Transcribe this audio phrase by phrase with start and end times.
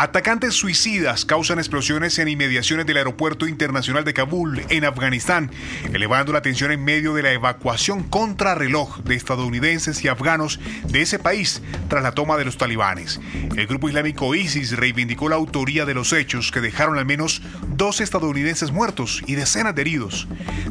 [0.00, 5.50] Atacantes suicidas causan explosiones en inmediaciones del aeropuerto internacional de Kabul, en Afganistán,
[5.92, 11.18] elevando la tensión en medio de la evacuación contrarreloj de estadounidenses y afganos de ese
[11.18, 13.20] país tras la toma de los talibanes.
[13.54, 18.00] El grupo islámico ISIS reivindicó la autoría de los hechos que dejaron al menos dos
[18.00, 20.28] estadounidenses muertos y decenas de heridos.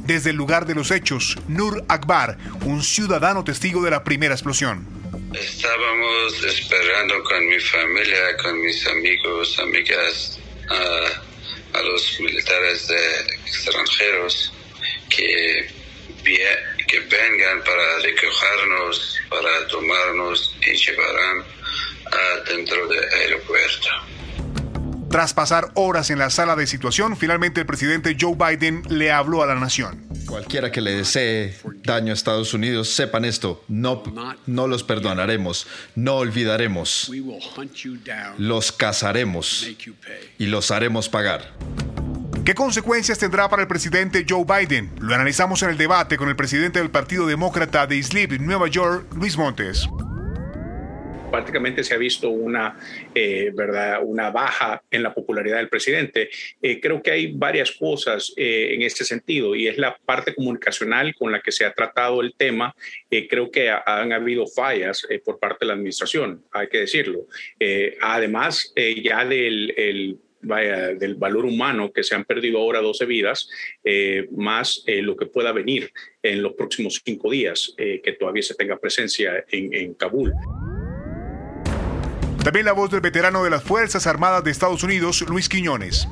[0.08, 4.98] Desde el lugar de los hechos, Nur Akbar, un ciudadano testigo de la primera explosión.
[5.33, 14.52] Estábamos esperando con mi familia, con mis amigos, amigas, a, los militares de extranjeros
[15.08, 15.69] que,
[16.88, 21.45] que vengan para recogernos, para tomarnos y llevarán
[22.47, 23.88] dentro del aeropuerto.
[25.09, 29.41] Tras pasar horas en la sala de situación, finalmente el presidente Joe Biden le habló
[29.41, 30.08] a la nación.
[30.27, 31.52] Cualquiera que le desee
[31.90, 34.04] daño a Estados Unidos, sepan esto, no,
[34.45, 37.12] no los perdonaremos, no olvidaremos,
[38.38, 39.68] los cazaremos
[40.38, 41.54] y los haremos pagar.
[42.45, 44.92] ¿Qué consecuencias tendrá para el presidente Joe Biden?
[45.00, 49.08] Lo analizamos en el debate con el presidente del Partido Demócrata de Islip, Nueva York,
[49.16, 49.88] Luis Montes
[51.30, 52.77] prácticamente se ha visto una,
[53.13, 53.99] eh, ¿verdad?
[54.03, 56.30] una baja en la popularidad del presidente.
[56.61, 61.15] Eh, creo que hay varias cosas eh, en este sentido y es la parte comunicacional
[61.15, 62.76] con la que se ha tratado el tema.
[63.30, 67.27] creo que han habido fallas por parte de la administración, hay que decirlo.
[68.02, 73.49] además, ya del del valor humano que se han perdido ahora 12 vidas,
[74.31, 75.92] más lo que pueda venir
[76.23, 80.31] en los próximos cinco días, que todavía se tenga presencia en, en Kabul.
[82.49, 86.08] También la voz del veterano de las Fuerzas Armadas de Estados Unidos, Luis Quiñones.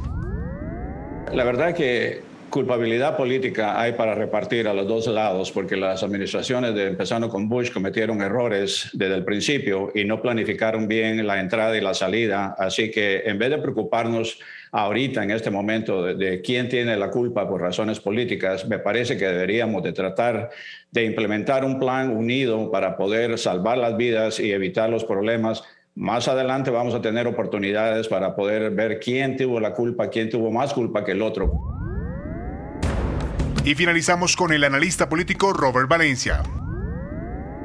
[1.33, 2.21] La verdad que
[2.51, 7.49] culpabilidad política hay para repartir a los dos lados, porque las administraciones, de, empezando con
[7.49, 12.55] Bush, cometieron errores desde el principio y no planificaron bien la entrada y la salida.
[12.59, 14.39] Así que en vez de preocuparnos
[14.71, 19.17] ahorita, en este momento, de, de, quién tiene la culpa por razones políticas, me parece
[19.17, 20.51] que deberíamos de tratar
[20.91, 25.63] de implementar un plan unido para poder salvar las vidas y evitar los problemas
[25.97, 30.51] más adelante vamos a tener oportunidades para poder ver quién tuvo la culpa, quién tuvo
[30.51, 31.51] más culpa que el otro.
[33.65, 36.43] Y finalizamos con el analista político Robert Valencia.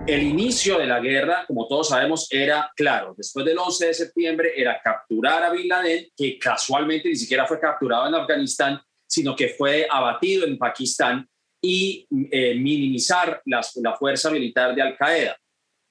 [0.07, 3.15] El inicio de la guerra, como todos sabemos, era claro.
[3.17, 7.61] Después del 11 de septiembre era capturar a Bin Laden, que casualmente ni siquiera fue
[7.61, 11.29] capturado en Afganistán, sino que fue abatido en Pakistán
[11.63, 13.63] y eh, minimizar la
[13.97, 15.37] fuerza militar de Al Qaeda.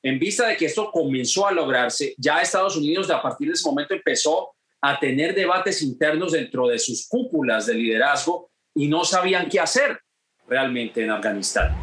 [0.04, 3.68] En vista de que esto comenzó a lograrse, ya Estados Unidos a partir de ese
[3.70, 4.52] momento empezó
[4.82, 10.00] a tener debates internos dentro de sus cúpulas de liderazgo y no sabían qué hacer
[10.48, 11.81] realmente en Afganistán.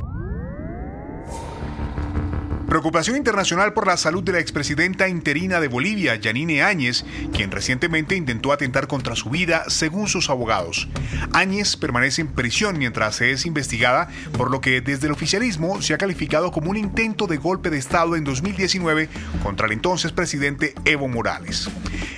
[2.68, 7.02] Preocupación internacional por la salud de la expresidenta interina de Bolivia, Yanine Áñez,
[7.32, 10.86] quien recientemente intentó atentar contra su vida, según sus abogados.
[11.32, 15.98] Áñez permanece en prisión mientras es investigada, por lo que desde el oficialismo se ha
[15.98, 19.08] calificado como un intento de golpe de Estado en 2019
[19.42, 21.70] contra el entonces presidente Evo Morales.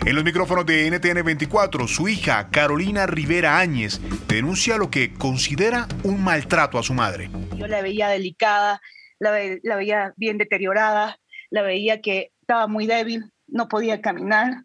[0.04, 5.86] En los micrófonos de NTN 24, su hija, Carolina Rivera Áñez, denuncia lo que considera
[6.02, 7.30] un maltrato a su madre.
[7.56, 8.80] Yo la veía delicada
[9.20, 11.18] la, veía bien deteriorada,
[11.50, 14.64] la veía que estaba muy débil, no podía caminar,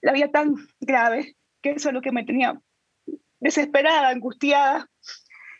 [0.00, 2.58] la veía tan grave que eso es lo que me tenía
[3.38, 4.88] desesperada, angustiada.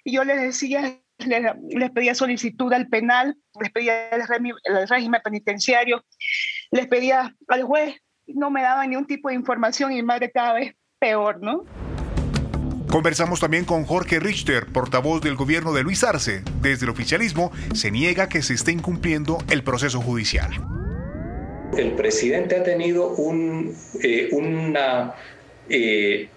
[0.02, 4.22] Y yo les decía, les, pedía solicitud al penal, les pedía el,
[4.88, 6.04] régimen penitenciario,
[6.70, 7.96] les pedía al juez,
[8.26, 11.64] no me daban ningún tipo de información y mi madre cada vez peor, ¿no?
[12.90, 16.42] Conversamos también con Jorge Richter, portavoz del gobierno de Luis Arce.
[16.60, 20.50] Desde el oficialismo se niega que se esté incumpliendo el proceso judicial.
[21.76, 23.14] El presidente ha tenido
[24.02, 25.14] eh, una,
[25.68, 26.28] eh,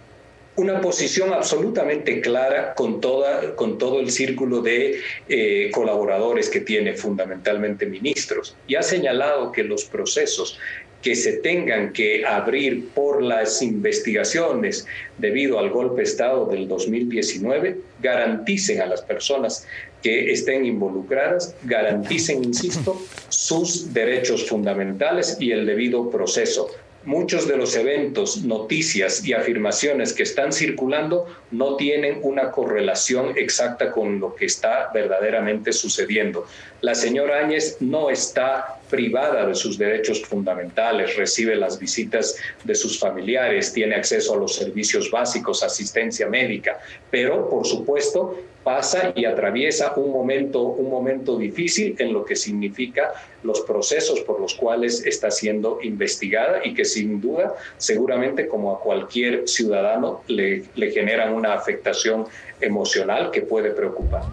[0.56, 6.94] una posición absolutamente clara con, toda, con todo el círculo de eh, colaboradores que tiene,
[6.94, 10.60] fundamentalmente ministros, y ha señalado que los procesos
[11.04, 17.78] que se tengan que abrir por las investigaciones debido al golpe de Estado del 2019
[18.02, 19.68] garanticen a las personas
[20.02, 26.70] que estén involucradas, garanticen, insisto, sus derechos fundamentales y el debido proceso
[27.06, 33.92] muchos de los eventos, noticias y afirmaciones que están circulando no tienen una correlación exacta
[33.92, 36.46] con lo que está verdaderamente sucediendo.
[36.82, 43.00] La señora Áñez no está privada de sus derechos fundamentales, recibe las visitas de sus
[43.00, 49.94] familiares, tiene acceso a los servicios básicos, asistencia médica, pero por supuesto pasa y atraviesa
[49.98, 53.12] un momento, un momento difícil en lo que significa
[53.44, 58.80] los procesos por los cuales está siendo investigada y que sin duda, seguramente como a
[58.80, 62.26] cualquier ciudadano, le, le generan una afectación
[62.62, 64.24] emocional que puede preocupar.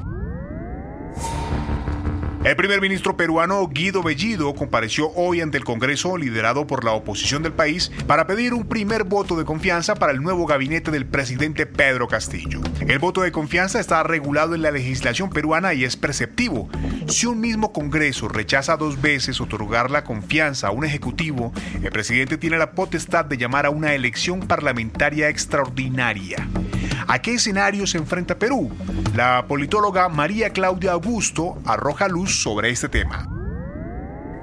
[2.43, 7.43] El primer ministro peruano Guido Bellido compareció hoy ante el Congreso liderado por la oposición
[7.43, 11.67] del país para pedir un primer voto de confianza para el nuevo gabinete del presidente
[11.67, 12.63] Pedro Castillo.
[12.81, 16.71] El voto de confianza está regulado en la legislación peruana y es perceptivo.
[17.09, 21.53] Si un mismo Congreso rechaza dos veces otorgar la confianza a un ejecutivo,
[21.83, 26.49] el presidente tiene la potestad de llamar a una elección parlamentaria extraordinaria.
[27.13, 28.71] ¿A qué escenario se enfrenta Perú?
[29.17, 33.27] La politóloga María Claudia Augusto arroja luz sobre este tema.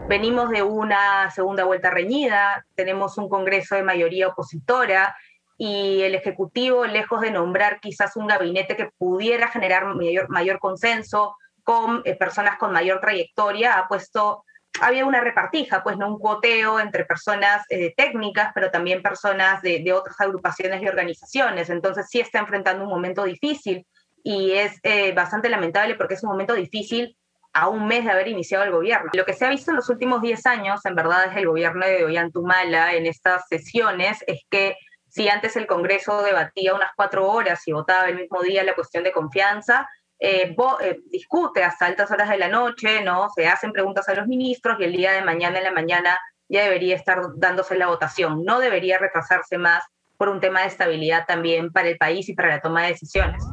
[0.09, 5.15] Venimos de una segunda vuelta reñida, tenemos un Congreso de mayoría opositora
[5.57, 9.85] y el Ejecutivo, lejos de nombrar quizás un gabinete que pudiera generar
[10.27, 14.43] mayor, consenso con eh, personas con mayor trayectoria, ha puesto
[14.81, 19.91] había una repartija, pues no un cuoteo entre personas eh, técnicas, pero también personas de,
[19.93, 21.69] otras agrupaciones y organizaciones.
[21.69, 23.85] Entonces sí está enfrentando un momento difícil
[24.23, 27.17] y es eh, bastante lamentable porque es un momento difícil
[27.53, 29.09] a un mes de haber iniciado el gobierno.
[29.13, 31.85] Lo que se ha visto en los últimos 10 años, en verdad, es el gobierno
[31.85, 34.75] de Ollantumala en estas sesiones, es que
[35.07, 39.03] si antes el Congreso debatía unas cuatro horas y votaba el mismo día la cuestión
[39.03, 39.87] de confianza,
[40.19, 43.29] eh, eh, discute hasta altas horas de la noche, ¿no?
[43.35, 46.19] Se hacen preguntas a los ministros y el día de mañana en la mañana
[46.49, 48.43] ya debería estar dándose la votación.
[48.43, 49.83] No debería retrasarse más
[50.17, 53.43] por un tema de estabilidad también para el país y para la toma de decisiones.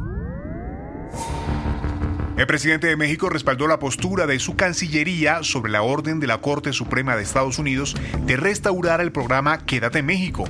[2.37, 6.38] El presidente de México respaldó la postura de su Cancillería sobre la orden de la
[6.38, 10.44] Corte Suprema de Estados Unidos de restaurar el programa Quédate en México.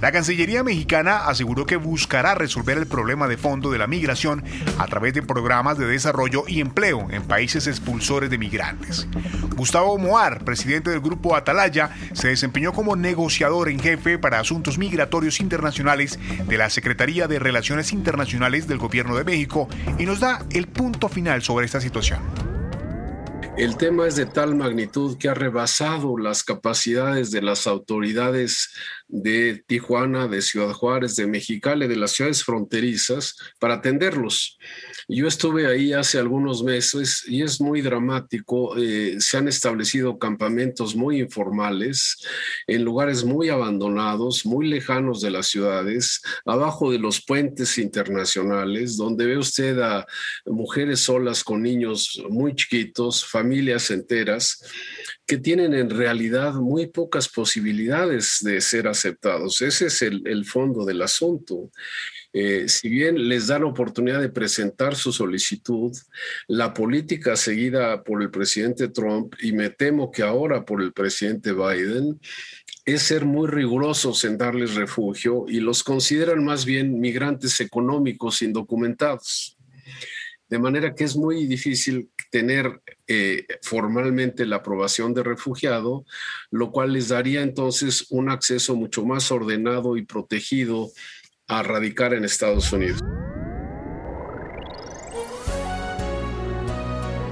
[0.00, 4.42] La Cancillería mexicana aseguró que buscará resolver el problema de fondo de la migración
[4.78, 9.06] a través de programas de desarrollo y empleo en países expulsores de migrantes.
[9.56, 15.38] Gustavo Moar, presidente del grupo Atalaya, se desempeñó como negociador en jefe para asuntos migratorios
[15.38, 19.68] internacionales de la Secretaría de Relaciones Internacionales del Gobierno de México
[19.98, 22.20] y nos da el punto final sobre esta situación.
[23.60, 28.70] El tema es de tal magnitud que ha rebasado las capacidades de las autoridades
[29.12, 34.58] de Tijuana, de Ciudad Juárez, de Mexicali, de las ciudades fronterizas, para atenderlos.
[35.08, 38.76] Yo estuve ahí hace algunos meses y es muy dramático.
[38.76, 42.16] Eh, se han establecido campamentos muy informales
[42.66, 49.26] en lugares muy abandonados, muy lejanos de las ciudades, abajo de los puentes internacionales, donde
[49.26, 50.06] ve usted a
[50.46, 54.62] mujeres solas con niños muy chiquitos, familias enteras
[55.30, 58.88] que tienen en realidad muy pocas posibilidades de ser
[59.62, 61.70] Ese es el, fondo del asunto.
[62.32, 65.92] Eh, si bien les da la oportunidad de presentar su solicitud,
[66.46, 71.52] la política seguida por el presidente Trump, y me temo que ahora por el presidente
[71.52, 72.20] Biden,
[72.84, 79.59] es ser muy rigurosos en darles refugio y los consideran más bien migrantes económicos indocumentados.
[80.50, 86.04] De manera que es muy difícil tener eh, formalmente la aprobación de refugiado,
[86.50, 90.90] lo cual les daría entonces un acceso mucho más ordenado y protegido
[91.46, 93.00] a radicar en Estados Unidos.